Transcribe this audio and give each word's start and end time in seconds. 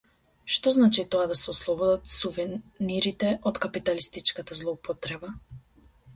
Што 0.53 0.67
значи 0.77 1.03
тоа 1.15 1.25
да 1.31 1.37
се 1.41 1.45
ослободат 1.53 2.13
сувенирите 2.13 3.31
од 3.51 3.61
капиталистичката 3.67 4.61
злоупотреба? 4.65 5.33